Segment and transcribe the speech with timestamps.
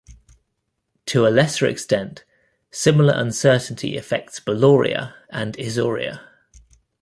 [1.05, 2.25] To a lesser extent,
[2.71, 6.21] similar uncertainty affects "Boloria" and "Issoria".